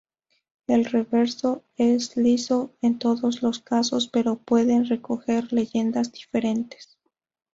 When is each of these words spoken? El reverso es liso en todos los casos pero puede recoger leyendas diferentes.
El 0.65 0.85
reverso 0.85 1.63
es 1.77 2.17
liso 2.17 2.73
en 2.81 2.97
todos 2.97 3.43
los 3.43 3.59
casos 3.59 4.07
pero 4.07 4.37
puede 4.37 4.83
recoger 4.83 5.53
leyendas 5.53 6.11
diferentes. 6.11 6.97